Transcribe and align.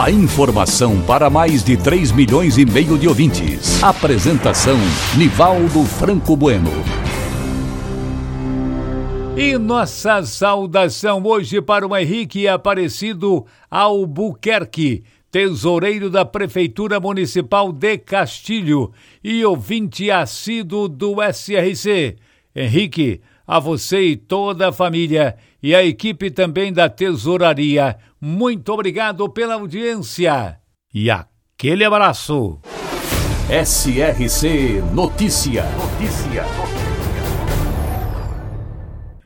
A 0.00 0.10
informação 0.10 0.98
para 1.02 1.28
mais 1.28 1.62
de 1.62 1.76
3 1.76 2.12
milhões 2.12 2.56
e 2.56 2.64
meio 2.64 2.96
de 2.96 3.06
ouvintes. 3.06 3.82
Apresentação 3.82 4.78
Nivaldo 5.14 5.84
Franco 5.84 6.34
Bueno. 6.34 6.70
E 9.36 9.58
nossa 9.58 10.22
saudação 10.22 11.22
hoje 11.22 11.60
para 11.60 11.86
o 11.86 11.94
Henrique 11.94 12.48
Aparecido 12.48 13.44
Albuquerque 13.70 15.04
tesoureiro 15.30 16.08
da 16.08 16.24
Prefeitura 16.24 16.98
Municipal 16.98 17.70
de 17.70 17.98
Castilho 17.98 18.92
e 19.22 19.44
ouvinte 19.44 20.10
assíduo 20.10 20.88
do 20.88 21.16
SRC. 21.22 22.16
Henrique, 22.56 23.20
a 23.50 23.58
você 23.58 24.00
e 24.02 24.16
toda 24.16 24.68
a 24.68 24.72
família 24.72 25.36
e 25.60 25.74
a 25.74 25.84
equipe 25.84 26.30
também 26.30 26.72
da 26.72 26.88
Tesouraria, 26.88 27.98
muito 28.20 28.72
obrigado 28.72 29.28
pela 29.28 29.54
audiência 29.54 30.60
e 30.94 31.10
aquele 31.10 31.84
abraço. 31.84 32.60
SRC 33.48 34.80
Notícia. 34.94 35.64
Notícia. 35.64 36.44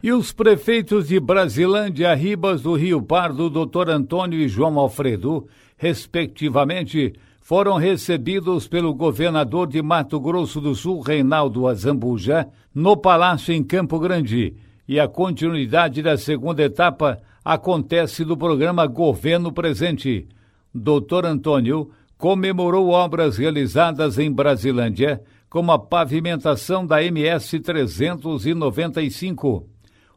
E 0.02 0.10
os 0.10 0.32
prefeitos 0.32 1.08
de 1.08 1.20
Brasilândia, 1.20 2.14
Ribas 2.14 2.62
do 2.62 2.74
Rio 2.74 3.02
Pardo, 3.02 3.50
Dr. 3.50 3.90
Antônio 3.90 4.38
e 4.38 4.48
João 4.48 4.78
Alfredo, 4.78 5.46
respectivamente, 5.76 7.12
foram 7.44 7.76
recebidos 7.76 8.66
pelo 8.66 8.92
governador 8.94 9.68
de 9.68 9.82
Mato 9.82 10.18
Grosso 10.18 10.62
do 10.62 10.74
Sul, 10.74 11.02
Reinaldo 11.02 11.68
Azambuja, 11.68 12.48
no 12.74 12.96
Palácio 12.96 13.52
em 13.52 13.62
Campo 13.62 13.98
Grande. 13.98 14.56
E 14.88 14.98
a 14.98 15.06
continuidade 15.06 16.00
da 16.00 16.16
segunda 16.16 16.62
etapa 16.62 17.20
acontece 17.44 18.24
no 18.24 18.34
programa 18.34 18.86
Governo 18.86 19.52
Presente. 19.52 20.26
Doutor 20.74 21.26
Antônio 21.26 21.90
comemorou 22.16 22.88
obras 22.88 23.36
realizadas 23.36 24.18
em 24.18 24.32
Brasilândia, 24.32 25.20
como 25.50 25.70
a 25.70 25.78
pavimentação 25.78 26.86
da 26.86 27.04
MS 27.04 27.60
395. 27.60 29.68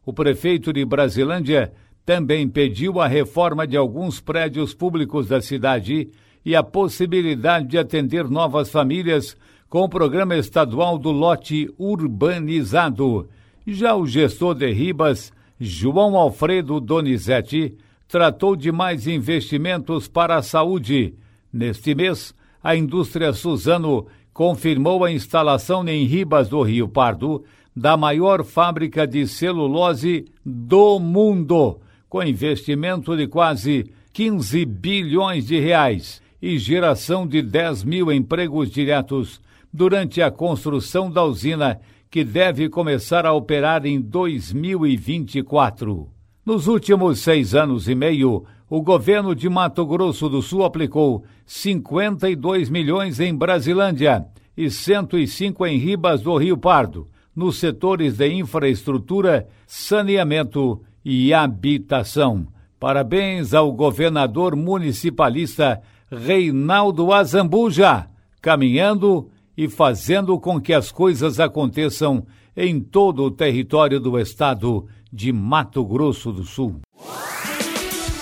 O 0.06 0.14
prefeito 0.14 0.72
de 0.72 0.86
Brasilândia 0.86 1.74
também 2.06 2.48
pediu 2.48 3.02
a 3.02 3.08
reforma 3.08 3.68
de 3.68 3.76
alguns 3.76 4.22
prédios 4.22 4.74
públicos 4.74 5.28
da 5.28 5.42
cidade 5.42 6.10
e 6.48 6.56
a 6.56 6.64
possibilidade 6.64 7.68
de 7.68 7.78
atender 7.78 8.30
novas 8.30 8.72
famílias 8.72 9.36
com 9.70 9.82
o 9.82 9.90
programa 9.90 10.34
estadual 10.38 10.98
do 10.98 11.12
lote 11.12 11.70
urbanizado. 11.78 13.28
Já 13.68 13.94
o 13.94 14.08
gestor 14.08 14.56
de 14.56 14.72
Ribas, 14.72 15.34
João 15.60 16.16
Alfredo 16.16 16.80
Donizete, 16.80 17.76
tratou 18.08 18.56
de 18.56 18.72
mais 18.72 19.08
investimentos 19.08 20.08
para 20.08 20.38
a 20.38 20.42
saúde. 20.42 21.16
Neste 21.52 21.94
mês, 21.94 22.34
a 22.64 22.78
indústria 22.78 23.34
Suzano 23.34 24.08
confirmou 24.32 25.04
a 25.04 25.12
instalação 25.12 25.86
em 25.86 26.06
Ribas 26.06 26.48
do 26.48 26.62
Rio 26.62 26.88
Pardo 26.88 27.44
da 27.76 27.98
maior 27.98 28.46
fábrica 28.46 29.06
de 29.06 29.28
celulose 29.28 30.24
do 30.46 30.98
mundo 30.98 31.82
com 32.08 32.24
investimento 32.24 33.18
de 33.18 33.28
quase 33.28 33.92
15 34.14 34.64
bilhões 34.66 35.46
de 35.46 35.60
reais 35.60 36.26
e 36.42 36.58
geração 36.58 37.28
de 37.28 37.42
10 37.42 37.84
mil 37.84 38.10
empregos 38.12 38.70
diretos 38.70 39.42
durante 39.74 40.22
a 40.22 40.32
construção 40.32 41.12
da 41.12 41.22
usina, 41.24 41.80
que 42.10 42.24
deve 42.24 42.70
começar 42.70 43.26
a 43.26 43.34
operar 43.34 43.86
em 43.86 44.00
2024. 44.00 46.08
Nos 46.46 46.68
últimos 46.68 47.20
seis 47.20 47.54
anos 47.54 47.90
e 47.90 47.96
meio, 47.96 48.46
o 48.70 48.82
governo 48.82 49.36
de 49.36 49.50
Mato 49.50 49.86
Grosso 49.86 50.30
do 50.30 50.42
Sul 50.42 50.64
aplicou 50.64 51.26
52 51.46 52.70
milhões 52.70 53.20
em 53.20 53.36
Brasilândia 53.36 54.26
e 54.56 54.70
105 54.70 55.66
em 55.66 55.78
Ribas 55.78 56.22
do 56.22 56.38
Rio 56.38 56.58
Pardo, 56.58 57.08
nos 57.36 57.60
setores 57.60 58.16
de 58.18 58.32
infraestrutura, 58.34 59.46
saneamento 59.66 60.82
e 61.04 61.34
habitação. 61.34 62.48
Parabéns 62.80 63.54
ao 63.54 63.70
governador 63.72 64.56
municipalista 64.56 65.82
Reinaldo 66.12 67.12
Azambuja, 67.12 68.08
caminhando 68.42 69.30
e 69.58 69.68
fazendo 69.68 70.40
com 70.40 70.60
que 70.62 70.74
as 70.74 70.92
coisas 70.92 71.40
aconteçam 71.40 72.26
em 72.56 72.80
todo 72.80 73.24
o 73.24 73.32
território 73.32 74.00
do 74.00 74.18
estado 74.18 74.88
de 75.12 75.32
Mato 75.32 75.84
Grosso 75.86 76.32
do 76.32 76.44
Sul. 76.44 76.82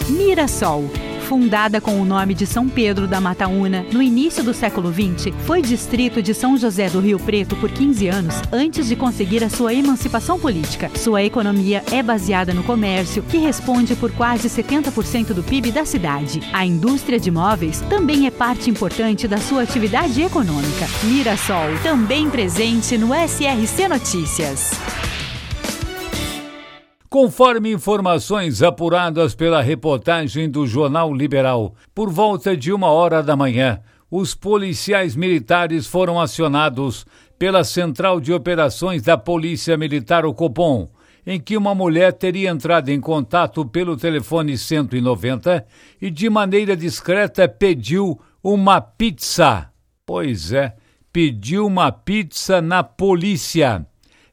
Mirassol 0.10 0.84
fundada 1.26 1.82
com 1.82 2.00
o 2.00 2.06
nome 2.06 2.36
de 2.36 2.46
São 2.46 2.70
Pedro 2.70 3.08
da 3.08 3.20
Mataúna 3.20 3.84
no 3.92 4.00
início 4.00 4.44
do 4.44 4.54
século 4.54 4.94
XX, 4.94 5.34
foi 5.46 5.60
distrito 5.60 6.22
de 6.22 6.36
São 6.36 6.56
José 6.56 6.88
do 6.88 7.00
Rio 7.00 7.18
Preto 7.18 7.56
por 7.56 7.72
15 7.72 8.08
anos 8.08 8.36
antes 8.52 8.88
de 8.88 8.96
conseguir 8.96 9.44
a 9.44 9.50
sua 9.50 9.74
emancipação 9.74 10.40
política. 10.40 10.92
Sua 10.96 11.24
economia 11.24 11.84
é 11.92 12.04
baseada 12.04 12.54
no 12.54 12.64
comércio, 12.64 13.24
que 13.24 13.38
responde 13.38 13.96
por 13.96 14.12
quase 14.12 14.48
70% 14.48 15.34
do 15.34 15.44
PIB 15.44 15.72
da 15.72 15.84
cidade. 15.84 16.42
A 16.54 16.64
indústria 16.64 17.20
de 17.20 17.32
móveis 17.32 17.82
também 17.90 18.28
é 18.28 18.32
parte 18.32 18.70
importante 18.70 19.28
da 19.28 19.38
sua 19.38 19.64
atividade 19.64 20.22
econômica. 20.22 20.86
Mirassol, 21.04 21.76
também 21.82 22.30
presente 22.30 23.00
no 23.00 23.10
SRC 23.16 23.88
Notícias. 23.88 25.05
Conforme 27.16 27.72
informações 27.72 28.62
apuradas 28.62 29.34
pela 29.34 29.62
reportagem 29.62 30.50
do 30.50 30.68
Jornal 30.68 31.14
Liberal, 31.14 31.74
por 31.94 32.12
volta 32.12 32.58
de 32.58 32.74
uma 32.74 32.90
hora 32.90 33.24
da 33.24 33.38
manhã, 33.38 33.80
os 34.12 34.36
policiais 34.36 35.16
militares 35.16 35.88
foram 35.88 36.20
acionados 36.20 37.06
pela 37.40 37.64
Central 37.64 38.20
de 38.20 38.34
Operações 38.34 39.02
da 39.02 39.18
Polícia 39.18 39.78
Militar, 39.78 40.26
o 40.26 40.34
Copom, 40.34 40.90
em 41.26 41.40
que 41.40 41.56
uma 41.56 41.74
mulher 41.74 42.12
teria 42.12 42.50
entrado 42.50 42.90
em 42.90 43.00
contato 43.00 43.66
pelo 43.66 43.96
telefone 43.96 44.58
190 44.58 45.66
e, 46.02 46.12
de 46.12 46.30
maneira 46.30 46.76
discreta, 46.76 47.48
pediu 47.48 48.20
uma 48.44 48.82
pizza. 48.82 49.70
Pois 50.06 50.52
é, 50.52 50.76
pediu 51.14 51.66
uma 51.66 51.94
pizza 51.94 52.62
na 52.62 52.84
polícia. 52.84 53.86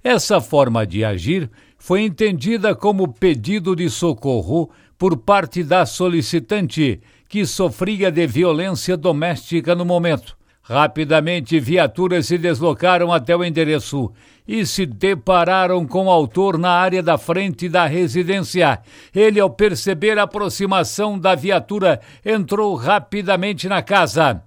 Essa 0.03 0.41
forma 0.41 0.85
de 0.85 1.05
agir 1.05 1.49
foi 1.83 2.03
entendida 2.03 2.77
como 2.77 3.13
pedido 3.13 3.75
de 3.75 3.91
socorro 3.91 4.71
por 4.97 5.17
parte 5.17 5.65
da 5.65 5.85
solicitante, 5.85 7.01
que 7.29 7.45
sofria 7.45 8.09
de 8.09 8.25
violência 8.25 8.97
doméstica 8.97 9.75
no 9.75 9.85
momento. 9.85 10.39
Rapidamente, 10.63 11.59
viaturas 11.59 12.27
se 12.27 12.39
deslocaram 12.39 13.13
até 13.13 13.37
o 13.37 13.45
endereço 13.45 14.13
e 14.47 14.65
se 14.65 14.87
depararam 14.87 15.85
com 15.85 16.07
o 16.07 16.11
autor 16.11 16.57
na 16.57 16.71
área 16.71 17.03
da 17.03 17.19
frente 17.19 17.69
da 17.69 17.85
residência. 17.85 18.79
Ele, 19.13 19.41
ao 19.41 19.51
perceber 19.51 20.21
a 20.21 20.23
aproximação 20.23 21.19
da 21.19 21.35
viatura, 21.35 22.01
entrou 22.25 22.77
rapidamente 22.77 23.67
na 23.67 23.83
casa. 23.83 24.41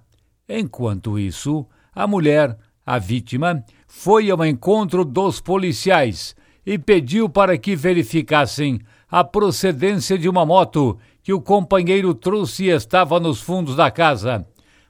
Enquanto 0.48 1.18
isso, 1.18 1.66
a 1.94 2.06
mulher, 2.06 2.56
a 2.84 2.98
vítima, 2.98 3.62
foi 3.86 4.30
ao 4.30 4.42
encontro 4.42 5.04
dos 5.04 5.38
policiais 5.38 6.34
e 6.66 6.76
pediu 6.76 7.28
para 7.28 7.56
que 7.56 7.76
verificassem 7.76 8.80
a 9.08 9.22
procedência 9.22 10.18
de 10.18 10.28
uma 10.28 10.44
moto 10.44 10.98
que 11.22 11.32
o 11.32 11.40
companheiro 11.40 12.12
trouxe 12.12 12.64
e 12.64 12.70
estava 12.70 13.20
nos 13.20 13.40
fundos 13.40 13.76
da 13.76 13.88
casa. 13.88 14.44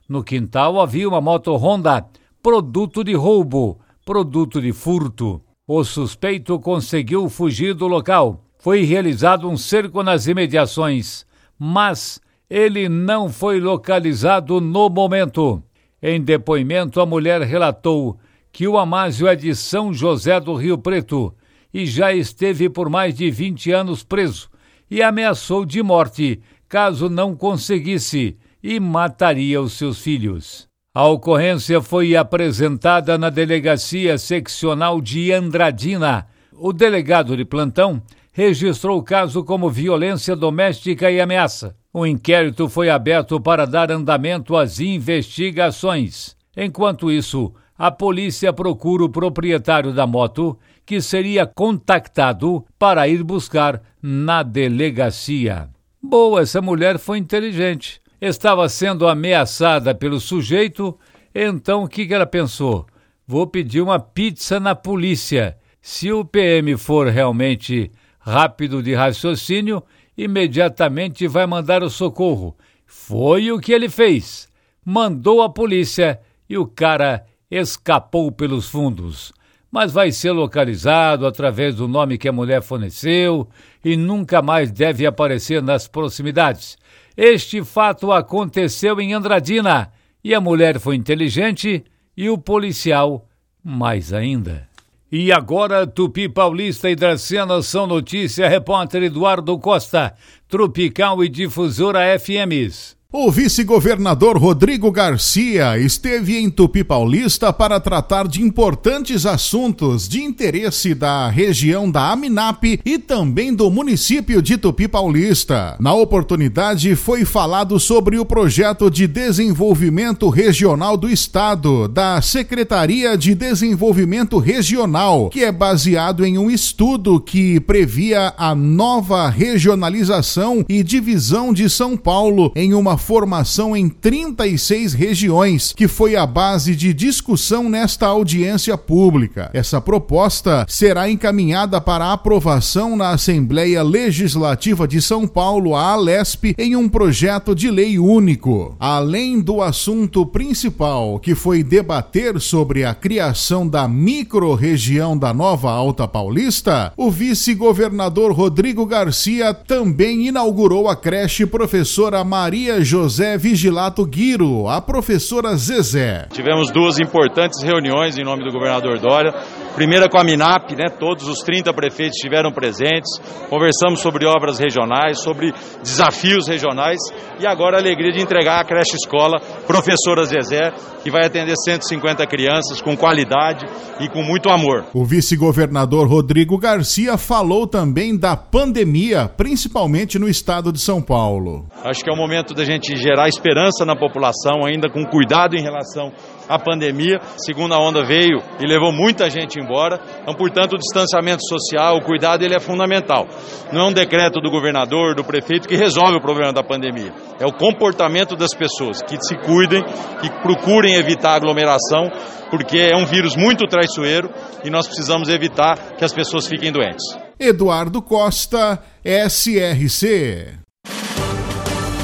No 0.09 0.25
quintal 0.25 0.81
havia 0.81 1.07
uma 1.07 1.21
moto 1.21 1.55
Honda, 1.55 2.07
produto 2.43 3.05
de 3.05 3.13
roubo, 3.13 3.79
produto 4.07 4.61
de 4.61 4.73
furto. 4.73 5.43
O 5.69 5.85
suspeito 5.85 6.59
conseguiu 6.59 7.29
fugir 7.29 7.75
do 7.75 7.87
local. 7.87 8.43
Foi 8.59 8.83
realizado 8.83 9.49
um 9.49 9.57
cerco 9.57 10.03
nas 10.03 10.27
imediações, 10.27 11.27
mas 11.59 12.21
ele 12.49 12.89
não 12.89 13.29
foi 13.29 13.61
localizado 13.61 14.61
no 14.61 14.89
momento. 14.89 15.63
Em 16.01 16.21
depoimento, 16.23 17.01
a 17.01 17.07
mulher 17.07 17.43
relatou 17.43 18.17
que 18.53 18.67
o 18.67 18.79
Amásio 18.79 19.27
é 19.27 19.35
de 19.35 19.55
São 19.55 19.93
José 19.93 20.39
do 20.41 20.55
Rio 20.55 20.79
Preto 20.79 21.35
e 21.77 21.85
já 21.85 22.11
esteve 22.11 22.71
por 22.71 22.89
mais 22.89 23.15
de 23.15 23.31
20 23.31 23.71
anos 23.71 24.03
preso 24.03 24.49
e 24.91 25.03
ameaçou 25.03 25.67
de 25.67 25.83
morte 25.83 26.41
caso 26.67 27.11
não 27.11 27.37
conseguisse 27.37 28.39
e 28.63 28.81
mataria 28.81 29.61
os 29.61 29.75
seus 29.75 30.01
filhos. 30.01 30.67
A 30.95 31.07
ocorrência 31.07 31.83
foi 31.83 32.17
apresentada 32.17 33.19
na 33.19 33.29
Delegacia 33.29 34.17
Seccional 34.17 35.03
de 35.03 35.31
Andradina. 35.31 36.27
O 36.51 36.73
delegado 36.73 37.37
de 37.37 37.45
plantão 37.45 38.03
registrou 38.33 38.99
o 38.99 39.03
caso 39.03 39.45
como 39.45 39.69
violência 39.69 40.35
doméstica 40.35 41.11
e 41.11 41.21
ameaça. 41.21 41.77
O 41.93 42.07
inquérito 42.07 42.71
foi 42.71 42.89
aberto 42.89 43.39
para 43.39 43.67
dar 43.67 43.91
andamento 43.93 44.57
às 44.57 44.81
investigações. 44.81 46.35
Enquanto 46.57 47.11
isso, 47.11 47.53
a 47.79 47.91
polícia 47.91 48.51
procura 48.55 49.05
o 49.05 49.11
proprietário 49.11 49.93
da 49.93 50.07
moto, 50.07 50.59
que 50.87 51.01
seria 51.01 51.45
contactado 51.45 52.65
para 52.79 53.09
ir 53.09 53.25
buscar 53.25 53.83
na 54.01 54.45
delegacia. 54.45 55.69
Boa, 56.01 56.43
essa 56.43 56.63
mulher 56.63 56.99
foi 56.99 57.19
inteligente. 57.19 58.01
Estava 58.21 58.69
sendo 58.69 59.09
ameaçada 59.09 59.93
pelo 59.93 60.21
sujeito, 60.21 60.97
então 61.35 61.83
o 61.83 61.89
que, 61.89 62.07
que 62.07 62.15
ela 62.15 62.25
pensou? 62.25 62.87
Vou 63.27 63.47
pedir 63.49 63.81
uma 63.81 63.99
pizza 63.99 64.61
na 64.61 64.77
polícia. 64.77 65.59
Se 65.83 66.13
o 66.13 66.25
PM 66.25 66.77
for 66.77 67.09
realmente 67.09 67.91
rápido 68.21 68.81
de 68.83 68.95
raciocínio, 68.95 69.83
imediatamente 70.17 71.27
vai 71.27 71.47
mandar 71.47 71.83
o 71.83 71.91
socorro. 71.91 72.57
Foi 72.87 73.51
o 73.51 73.59
que 73.59 73.73
ele 73.73 73.89
fez. 73.89 74.49
Mandou 74.85 75.43
a 75.43 75.49
polícia 75.49 76.21
e 76.49 76.57
o 76.57 76.67
cara 76.67 77.27
escapou 77.51 78.31
pelos 78.31 78.69
fundos. 78.69 79.33
Mas 79.71 79.93
vai 79.93 80.13
ser 80.13 80.33
localizado 80.33 81.27
através 81.27 81.75
do 81.75 81.89
nome 81.89 82.19
que 82.19 82.29
a 82.29 82.33
mulher 82.33 82.63
forneceu 82.63 83.49
e 83.85 83.97
nunca 83.97 84.41
mais 84.41 84.71
deve 84.71 85.07
aparecer 85.07 85.63
nas 85.63 85.87
proximidades. 85.89 86.79
Este 87.17 87.65
fato 87.65 88.13
aconteceu 88.13 89.01
em 89.01 89.13
Andradina 89.13 89.93
e 90.23 90.35
a 90.35 90.41
mulher 90.41 90.79
foi 90.79 90.97
inteligente 90.97 91.85
e 92.17 92.29
o 92.31 92.39
policial 92.39 93.29
mais 93.63 94.13
ainda. 94.13 94.69
E 95.11 95.31
agora, 95.31 95.87
Tupi 95.87 96.29
Paulista 96.29 96.91
e 96.91 96.97
Dracena 96.97 97.63
são 97.63 97.87
notícia. 97.87 98.49
Repórter 98.49 99.05
Eduardo 99.05 99.57
Costa, 99.59 100.15
Tropical 100.49 101.23
e 101.23 101.29
Difusora 101.29 102.19
FMs. 102.19 102.96
O 103.19 103.31
vice-governador 103.31 104.37
Rodrigo 104.37 104.93
Garcia 104.93 105.79
esteve 105.79 106.37
em 106.37 106.51
Tupi 106.51 106.85
Paulista 106.85 107.51
para 107.51 107.81
tratar 107.81 108.29
de 108.29 108.43
importantes 108.43 109.25
assuntos 109.25 110.07
de 110.07 110.23
interesse 110.23 110.95
da 110.95 111.27
região 111.27 111.91
da 111.91 112.13
Aminap 112.13 112.63
e 112.85 112.99
também 112.99 113.55
do 113.55 113.71
município 113.71 114.43
de 114.43 114.59
Tupi 114.59 114.87
Paulista. 114.87 115.77
Na 115.81 115.95
oportunidade, 115.95 116.95
foi 116.95 117.25
falado 117.25 117.81
sobre 117.81 118.19
o 118.19 118.25
projeto 118.27 118.91
de 118.91 119.07
desenvolvimento 119.07 120.29
regional 120.29 120.95
do 120.95 121.09
Estado, 121.09 121.89
da 121.89 122.21
Secretaria 122.21 123.17
de 123.17 123.35
Desenvolvimento 123.35 124.39
Regional, 124.39 125.31
que 125.31 125.43
é 125.43 125.51
baseado 125.51 126.23
em 126.23 126.37
um 126.37 126.51
estudo 126.51 127.19
que 127.19 127.61
previa 127.61 128.35
a 128.37 128.55
nova 128.55 129.31
regionalização 129.31 130.67
e 130.69 130.83
divisão 130.83 131.51
de 131.51 131.71
São 131.71 131.97
Paulo 131.97 132.53
em 132.55 132.75
uma 132.75 132.99
formação 133.07 133.77
em 133.77 133.89
36 133.89 134.93
regiões, 134.93 135.73
que 135.73 135.87
foi 135.87 136.17
a 136.17 136.27
base 136.27 136.75
de 136.75 136.93
discussão 136.93 137.69
nesta 137.69 138.09
audiência 138.09 138.77
pública. 138.77 139.49
Essa 139.55 139.81
proposta 139.81 140.67
será 140.69 141.09
encaminhada 141.09 141.81
para 141.81 142.13
aprovação 142.13 142.97
na 142.97 143.11
Assembleia 143.11 143.81
Legislativa 143.85 144.89
de 144.89 145.01
São 145.01 145.25
Paulo, 145.25 145.77
a 145.77 145.93
Alesp, 145.93 146.57
em 146.59 146.75
um 146.75 146.89
projeto 146.89 147.55
de 147.55 147.71
lei 147.71 147.97
único. 147.97 148.75
Além 148.81 149.41
do 149.41 149.63
assunto 149.63 150.27
principal, 150.27 151.21
que 151.21 151.37
foi 151.37 151.63
debater 151.63 152.41
sobre 152.41 152.85
a 152.85 152.93
criação 152.93 153.69
da 153.69 153.87
micro-região 153.87 155.17
da 155.17 155.33
Nova 155.33 155.71
Alta 155.71 156.09
Paulista, 156.09 156.93
o 156.97 157.09
vice-governador 157.09 158.33
Rodrigo 158.33 158.85
Garcia 158.85 159.55
também 159.55 160.27
inaugurou 160.27 160.89
a 160.89 160.97
creche 160.97 161.47
professora 161.47 162.25
Maria 162.25 162.81
José 162.83 162.96
Vigilato 163.39 164.07
Guiro, 164.07 164.69
a 164.69 164.81
professora 164.81 165.55
Zezé. 165.57 166.27
Tivemos 166.33 166.71
duas 166.71 166.99
importantes 166.99 167.63
reuniões 167.63 168.17
em 168.17 168.25
nome 168.25 168.43
do 168.43 168.51
governador 168.51 168.99
Dória. 168.99 169.35
Primeira 169.77 170.09
com 170.09 170.17
a 170.19 170.25
Minap, 170.25 170.71
né? 170.71 170.87
Todos 170.89 171.29
os 171.29 171.41
30 171.41 171.71
prefeitos 171.75 172.17
estiveram 172.17 172.51
presentes. 172.51 173.21
Conversamos 173.51 174.01
sobre 174.01 174.25
obras 174.25 174.59
regionais, 174.59 175.21
sobre 175.21 175.53
desafios 175.83 176.49
regionais 176.49 176.99
e 177.39 177.47
agora 177.47 177.77
a 177.77 177.81
alegria 177.81 178.11
de 178.11 178.23
entregar 178.23 178.59
a 178.59 178.65
creche 178.65 178.97
escola 178.97 179.39
Professora 179.67 180.25
Zezé, 180.25 180.73
que 181.05 181.11
vai 181.11 181.27
atender 181.27 181.55
150 181.63 182.27
crianças 182.27 182.81
com 182.81 182.97
qualidade 182.97 183.67
e 184.01 184.09
com 184.09 184.23
muito 184.23 184.49
amor. 184.49 184.87
O 184.95 185.05
vice-governador 185.05 186.09
Rodrigo 186.09 186.57
Garcia 186.57 187.19
falou 187.19 187.67
também 187.67 188.19
da 188.19 188.35
pandemia, 188.35 189.29
principalmente 189.29 190.19
no 190.19 190.27
estado 190.27 190.73
de 190.73 190.81
São 190.81 191.03
Paulo. 191.03 191.67
Acho 191.85 192.03
que 192.03 192.09
é 192.09 192.13
o 192.15 192.17
momento 192.17 192.55
da 192.55 192.65
gente 192.65 192.97
gerar 192.97 193.29
esperança 193.29 193.85
na 193.85 193.95
população, 193.95 194.65
ainda 194.65 194.89
com 194.89 195.05
cuidado 195.05 195.55
em 195.55 195.63
relação 195.63 196.11
a 196.49 196.59
pandemia. 196.59 197.17
A 197.17 197.39
segunda 197.39 197.79
onda 197.79 198.05
veio 198.05 198.43
e 198.61 198.67
levou 198.67 198.93
muita 198.93 199.29
gente 199.31 199.61
embora. 199.61 200.01
Então, 200.23 200.35
portanto, 200.35 200.75
o 200.75 200.79
distanciamento 200.79 201.43
social, 201.47 201.97
o 201.97 202.03
cuidado, 202.03 202.43
ele 202.43 202.55
é 202.55 202.61
fundamental. 202.61 203.27
Não 203.73 203.83
é 203.83 203.85
um 203.89 203.93
decreto 203.93 204.41
do 204.41 204.51
governador, 204.51 205.15
do 205.15 205.25
prefeito 205.25 205.69
que 205.69 205.77
resolve 205.77 206.17
o 206.17 206.21
problema 206.21 206.53
da 206.53 206.63
pandemia. 206.63 207.13
É 207.39 207.47
o 207.47 207.53
comportamento 207.53 208.37
das 208.37 208.55
pessoas 208.55 209.03
que 209.03 209.17
se 209.21 209.37
cuidem, 209.39 209.83
que 210.21 210.31
procurem 210.43 210.95
evitar 210.95 211.35
aglomeração, 211.35 212.11
porque 212.51 212.79
é 212.79 212.97
um 212.97 213.07
vírus 213.07 213.37
muito 213.37 213.67
traiçoeiro 213.67 214.31
e 214.65 214.71
nós 214.71 214.87
precisamos 214.87 215.29
evitar 215.29 215.97
que 215.97 216.05
as 216.05 216.13
pessoas 216.13 216.47
fiquem 216.47 216.73
doentes. 216.73 217.05
Eduardo 217.39 218.01
Costa, 218.01 218.79
SRC. 219.05 220.66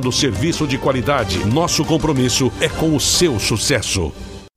oferecendo 0.00 0.10
serviço 0.10 0.66
de 0.66 0.78
qualidade. 0.78 1.44
Nosso 1.46 1.84
compromisso 1.84 2.50
é 2.60 2.68
com 2.68 2.96
o 2.96 3.00
seu 3.00 3.38
sucesso. 3.38 4.12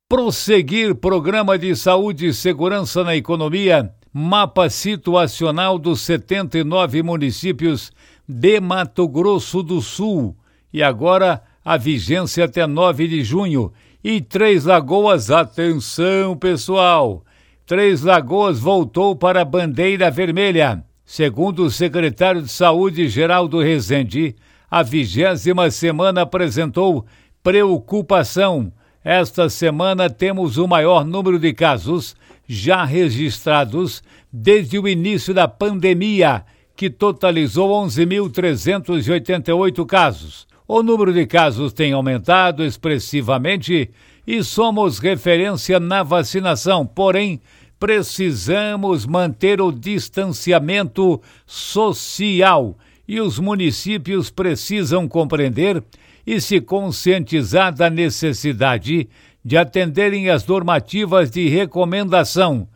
Prosseguir 0.09 0.95
Programa 0.95 1.57
de 1.57 1.75
Saúde 1.75 2.27
e 2.27 2.33
Segurança 2.33 3.03
na 3.03 3.15
Economia, 3.15 3.91
mapa 4.13 4.69
situacional 4.69 5.77
dos 5.77 6.01
79 6.01 7.03
municípios 7.03 7.91
de 8.27 8.59
Mato 8.59 9.07
Grosso 9.07 9.61
do 9.61 9.81
Sul. 9.81 10.35
E 10.71 10.81
agora 10.81 11.41
a 11.63 11.77
vigência 11.77 12.45
até 12.45 12.65
9 12.65 13.07
de 13.07 13.23
junho. 13.23 13.71
E 14.03 14.21
Três 14.21 14.65
Lagoas, 14.65 15.31
atenção 15.31 16.37
pessoal! 16.37 17.23
Três 17.65 18.01
Lagoas 18.01 18.59
voltou 18.59 19.15
para 19.15 19.41
a 19.41 19.45
bandeira 19.45 20.11
vermelha. 20.11 20.83
Segundo 21.05 21.63
o 21.63 21.71
secretário 21.71 22.41
de 22.41 22.49
Saúde, 22.49 23.07
Geraldo 23.07 23.61
Rezende, 23.61 24.35
a 24.73 24.81
vigésima 24.81 25.69
semana 25.69 26.23
apresentou 26.23 27.05
preocupação. 27.43 28.73
Esta 29.03 29.47
semana 29.47 30.09
temos 30.09 30.57
o 30.57 30.67
maior 30.67 31.05
número 31.05 31.37
de 31.37 31.53
casos 31.53 32.15
já 32.47 32.83
registrados 32.83 34.01
desde 34.31 34.79
o 34.79 34.87
início 34.87 35.31
da 35.31 35.47
pandemia, 35.47 36.43
que 36.75 36.89
totalizou 36.89 37.69
11.388 37.85 39.85
casos. 39.85 40.47
O 40.67 40.81
número 40.81 41.13
de 41.13 41.27
casos 41.27 41.71
tem 41.71 41.93
aumentado 41.93 42.65
expressivamente 42.65 43.91
e 44.25 44.43
somos 44.43 44.97
referência 44.97 45.79
na 45.79 46.01
vacinação, 46.01 46.83
porém, 46.83 47.39
precisamos 47.79 49.05
manter 49.05 49.61
o 49.61 49.71
distanciamento 49.71 51.21
social 51.45 52.75
e 53.07 53.19
os 53.19 53.39
municípios 53.39 54.29
precisam 54.29 55.07
compreender 55.07 55.83
e 56.25 56.39
se 56.39 56.61
conscientizar 56.61 57.73
da 57.73 57.89
necessidade 57.89 59.09
de 59.43 59.57
atenderem 59.57 60.29
às 60.29 60.45
normativas 60.45 61.29
de 61.29 61.49
recomendação. 61.49 62.67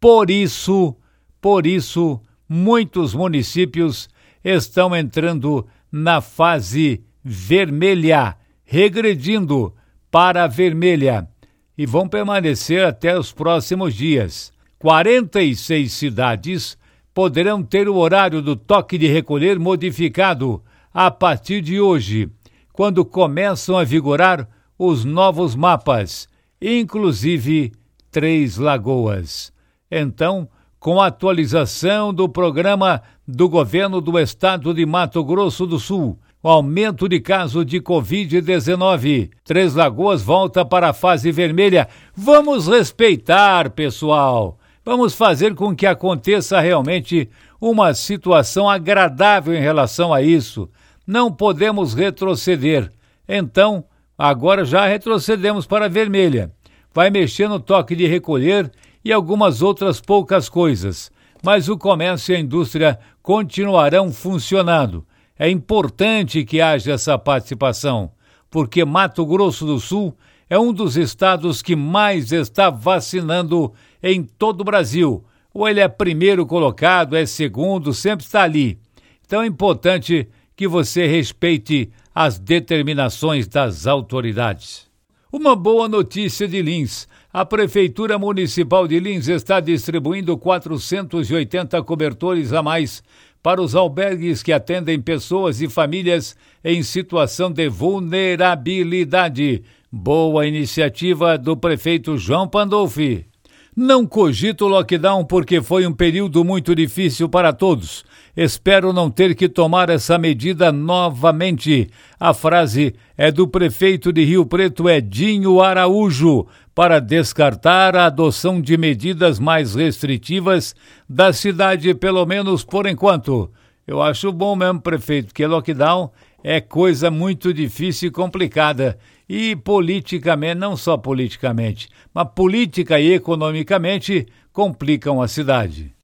Por 0.00 0.30
isso, 0.30 0.96
por 1.40 1.66
isso, 1.66 2.20
muitos 2.48 3.14
municípios 3.14 4.08
estão 4.44 4.94
entrando 4.94 5.66
na 5.90 6.20
fase 6.20 7.02
vermelha, 7.24 8.36
regredindo 8.64 9.74
para 10.10 10.44
a 10.44 10.48
vermelha 10.48 11.28
e 11.76 11.86
vão 11.86 12.08
permanecer 12.08 12.84
até 12.84 13.18
os 13.18 13.32
próximos 13.32 13.94
dias. 13.94 14.52
46 14.78 15.92
cidades 15.92 16.76
poderão 17.14 17.62
ter 17.62 17.88
o 17.88 17.96
horário 17.96 18.40
do 18.40 18.56
toque 18.56 18.96
de 18.96 19.06
recolher 19.06 19.58
modificado 19.58 20.62
a 20.92 21.10
partir 21.10 21.60
de 21.60 21.80
hoje, 21.80 22.30
quando 22.72 23.04
começam 23.04 23.76
a 23.76 23.84
vigorar 23.84 24.48
os 24.78 25.04
novos 25.04 25.54
mapas, 25.54 26.28
inclusive 26.60 27.72
Três 28.10 28.56
Lagoas. 28.58 29.52
Então, 29.90 30.48
com 30.78 31.00
a 31.00 31.06
atualização 31.06 32.12
do 32.12 32.28
programa 32.28 33.02
do 33.26 33.48
governo 33.48 34.00
do 34.00 34.18
estado 34.18 34.74
de 34.74 34.84
Mato 34.84 35.22
Grosso 35.24 35.66
do 35.66 35.78
Sul, 35.78 36.18
o 36.42 36.48
aumento 36.48 37.08
de 37.08 37.20
casos 37.20 37.64
de 37.64 37.80
Covid-19. 37.80 39.30
Três 39.44 39.74
Lagoas 39.74 40.22
volta 40.22 40.64
para 40.64 40.88
a 40.88 40.92
fase 40.92 41.30
vermelha. 41.30 41.88
Vamos 42.16 42.66
respeitar, 42.66 43.70
pessoal. 43.70 44.58
Vamos 44.84 45.14
fazer 45.14 45.54
com 45.54 45.74
que 45.76 45.86
aconteça 45.86 46.58
realmente 46.58 47.30
uma 47.60 47.94
situação 47.94 48.68
agradável 48.68 49.54
em 49.54 49.60
relação 49.60 50.12
a 50.12 50.20
isso. 50.20 50.68
Não 51.06 51.32
podemos 51.32 51.94
retroceder. 51.94 52.90
Então, 53.28 53.84
agora 54.18 54.64
já 54.64 54.84
retrocedemos 54.86 55.66
para 55.66 55.84
a 55.84 55.88
vermelha. 55.88 56.50
Vai 56.92 57.10
mexer 57.10 57.48
no 57.48 57.60
toque 57.60 57.94
de 57.94 58.06
recolher 58.06 58.70
e 59.04 59.12
algumas 59.12 59.62
outras 59.62 60.00
poucas 60.00 60.48
coisas, 60.48 61.10
mas 61.42 61.68
o 61.68 61.78
comércio 61.78 62.32
e 62.32 62.36
a 62.36 62.40
indústria 62.40 62.98
continuarão 63.22 64.12
funcionando. 64.12 65.06
É 65.38 65.48
importante 65.48 66.44
que 66.44 66.60
haja 66.60 66.92
essa 66.92 67.16
participação, 67.16 68.12
porque 68.50 68.84
Mato 68.84 69.24
Grosso 69.24 69.64
do 69.64 69.78
Sul 69.78 70.16
é 70.50 70.58
um 70.58 70.72
dos 70.72 70.96
estados 70.96 71.62
que 71.62 71.74
mais 71.74 72.30
está 72.30 72.68
vacinando 72.68 73.72
em 74.02 74.22
todo 74.22 74.62
o 74.62 74.64
Brasil. 74.64 75.24
Ou 75.54 75.68
ele 75.68 75.80
é 75.80 75.88
primeiro 75.88 76.46
colocado, 76.46 77.14
é 77.14 77.26
segundo, 77.26 77.92
sempre 77.92 78.24
está 78.24 78.42
ali. 78.42 78.78
Então 79.24 79.42
é 79.42 79.46
importante 79.46 80.28
que 80.56 80.66
você 80.66 81.06
respeite 81.06 81.90
as 82.14 82.38
determinações 82.38 83.46
das 83.46 83.86
autoridades. 83.86 84.90
Uma 85.32 85.56
boa 85.56 85.88
notícia 85.88 86.46
de 86.46 86.60
Lins. 86.60 87.08
A 87.32 87.46
Prefeitura 87.46 88.18
Municipal 88.18 88.86
de 88.86 89.00
Lins 89.00 89.28
está 89.28 89.58
distribuindo 89.60 90.36
480 90.36 91.82
cobertores 91.82 92.52
a 92.52 92.62
mais 92.62 93.02
para 93.42 93.62
os 93.62 93.74
albergues 93.74 94.42
que 94.42 94.52
atendem 94.52 95.00
pessoas 95.00 95.62
e 95.62 95.68
famílias 95.68 96.36
em 96.62 96.82
situação 96.82 97.50
de 97.50 97.68
vulnerabilidade. 97.68 99.62
Boa 99.90 100.46
iniciativa 100.46 101.38
do 101.38 101.56
prefeito 101.56 102.18
João 102.18 102.46
Pandolfi. 102.46 103.31
Não 103.74 104.06
cogito 104.06 104.68
lockdown 104.68 105.24
porque 105.24 105.62
foi 105.62 105.86
um 105.86 105.94
período 105.94 106.44
muito 106.44 106.74
difícil 106.74 107.26
para 107.26 107.54
todos. 107.54 108.04
Espero 108.36 108.92
não 108.92 109.10
ter 109.10 109.34
que 109.34 109.48
tomar 109.48 109.88
essa 109.88 110.18
medida 110.18 110.70
novamente. 110.70 111.88
A 112.20 112.34
frase 112.34 112.94
é 113.16 113.32
do 113.32 113.48
prefeito 113.48 114.12
de 114.12 114.24
Rio 114.24 114.44
Preto, 114.44 114.90
Edinho 114.90 115.62
Araújo, 115.62 116.46
para 116.74 117.00
descartar 117.00 117.96
a 117.96 118.04
adoção 118.04 118.60
de 118.60 118.76
medidas 118.76 119.38
mais 119.38 119.74
restritivas 119.74 120.74
da 121.08 121.32
cidade, 121.32 121.94
pelo 121.94 122.26
menos 122.26 122.64
por 122.64 122.86
enquanto. 122.86 123.50
Eu 123.86 124.02
acho 124.02 124.30
bom 124.30 124.54
mesmo, 124.54 124.82
prefeito, 124.82 125.32
que 125.32 125.46
lockdown 125.46 126.10
é 126.44 126.60
coisa 126.60 127.10
muito 127.10 127.54
difícil 127.54 128.08
e 128.08 128.12
complicada 128.12 128.98
e 129.34 129.56
politicamente, 129.56 130.60
não 130.60 130.76
só 130.76 130.98
politicamente, 130.98 131.88
mas 132.12 132.28
política 132.34 133.00
e 133.00 133.14
economicamente 133.14 134.26
complicam 134.52 135.22
a 135.22 135.26
cidade. 135.26 135.94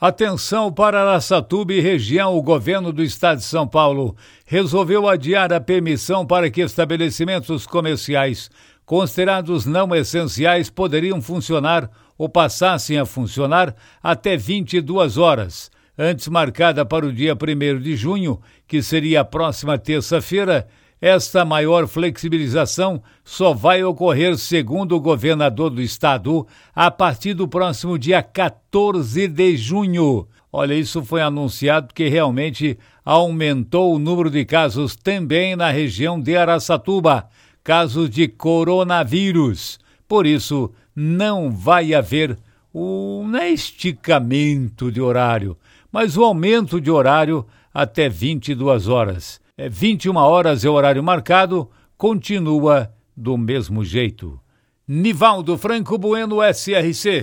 Atenção 0.00 0.72
para 0.72 1.00
Araçatuba 1.00 1.72
e 1.72 1.80
região, 1.80 2.32
o 2.32 2.40
governo 2.40 2.92
do 2.92 3.02
estado 3.02 3.38
de 3.38 3.44
São 3.44 3.66
Paulo 3.66 4.14
resolveu 4.46 5.08
adiar 5.08 5.52
a 5.52 5.60
permissão 5.60 6.24
para 6.24 6.48
que 6.48 6.60
estabelecimentos 6.60 7.66
comerciais 7.66 8.48
considerados 8.86 9.66
não 9.66 9.92
essenciais 9.92 10.70
poderiam 10.70 11.20
funcionar 11.20 11.90
ou 12.16 12.28
passassem 12.28 12.96
a 13.00 13.04
funcionar 13.04 13.74
até 14.00 14.36
22 14.36 15.18
horas. 15.18 15.72
Antes 15.98 16.28
marcada 16.28 16.86
para 16.86 17.04
o 17.04 17.12
dia 17.12 17.34
1 17.34 17.80
de 17.80 17.96
junho, 17.96 18.40
que 18.68 18.80
seria 18.80 19.22
a 19.22 19.24
próxima 19.24 19.76
terça-feira, 19.76 20.68
esta 21.00 21.46
maior 21.46 21.88
flexibilização 21.88 23.02
só 23.24 23.54
vai 23.54 23.82
ocorrer, 23.82 24.36
segundo 24.36 24.94
o 24.94 25.00
governador 25.00 25.70
do 25.70 25.80
estado, 25.80 26.46
a 26.74 26.90
partir 26.90 27.32
do 27.32 27.48
próximo 27.48 27.98
dia 27.98 28.22
14 28.22 29.26
de 29.26 29.56
junho. 29.56 30.28
Olha, 30.52 30.74
isso 30.74 31.02
foi 31.02 31.22
anunciado 31.22 31.86
porque 31.86 32.08
realmente 32.08 32.78
aumentou 33.02 33.94
o 33.94 33.98
número 33.98 34.28
de 34.28 34.44
casos 34.44 34.94
também 34.94 35.56
na 35.56 35.70
região 35.70 36.20
de 36.20 36.36
Araçatuba 36.36 37.28
casos 37.64 38.10
de 38.10 38.28
coronavírus. 38.28 39.78
Por 40.06 40.26
isso, 40.26 40.70
não 40.94 41.50
vai 41.50 41.94
haver 41.94 42.36
o 42.72 43.22
um 43.22 43.36
esticamento 43.36 44.92
de 44.92 45.00
horário, 45.00 45.56
mas 45.90 46.16
o 46.16 46.24
aumento 46.24 46.80
de 46.80 46.90
horário 46.90 47.46
até 47.72 48.08
22 48.08 48.88
horas 48.88 49.39
é 49.60 49.68
21 49.68 50.16
horas 50.16 50.64
é 50.64 50.70
o 50.70 50.72
horário 50.72 51.02
marcado, 51.02 51.68
continua 51.98 52.90
do 53.14 53.36
mesmo 53.36 53.84
jeito. 53.84 54.40
Nivaldo 54.88 55.58
Franco 55.58 55.98
Bueno, 55.98 56.38
SRC. 56.42 57.22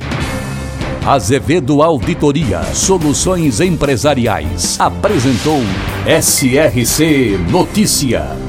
Azevedo 1.03 1.81
Auditoria 1.81 2.61
Soluções 2.75 3.59
Empresariais 3.59 4.79
apresentou 4.79 5.61
SRC 6.05 7.39
Notícia. 7.49 8.46